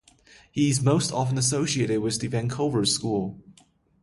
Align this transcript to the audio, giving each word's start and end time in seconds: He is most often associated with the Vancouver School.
He 0.51 0.67
is 0.71 0.81
most 0.81 1.11
often 1.11 1.37
associated 1.37 1.99
with 1.99 2.19
the 2.19 2.27
Vancouver 2.27 2.85
School. 2.85 3.39